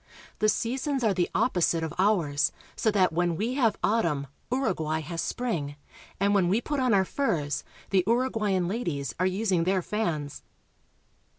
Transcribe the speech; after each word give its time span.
The 0.39 0.49
seasons 0.49 1.03
are 1.03 1.13
the 1.13 1.29
op 1.35 1.53
posite 1.53 1.83
of 1.83 1.93
ours, 1.99 2.51
so 2.75 2.89
that 2.89 3.13
when 3.13 3.35
we 3.35 3.53
have 3.53 3.77
autumn 3.83 4.25
Uruguay 4.51 4.99
has 5.01 5.21
spring, 5.21 5.75
and 6.19 6.33
when 6.33 6.47
we 6.49 6.59
put 6.59 6.79
on 6.79 6.91
our 6.91 7.05
furs 7.05 7.63
the 7.91 8.03
Uruguayan 8.07 8.67
ladies 8.67 9.13
are 9.19 9.27
using 9.27 9.63
their 9.63 9.83
fans. 9.83 10.41